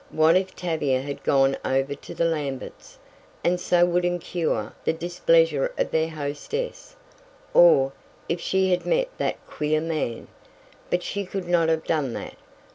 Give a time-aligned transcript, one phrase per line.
[0.09, 2.97] What if Tavia had gone over to Lamberts,
[3.43, 6.95] and so would incur the displeasure of their hostess?
[7.53, 7.91] Or,
[8.27, 10.27] if she had met that queer man?
[10.89, 12.33] But she could not have done that!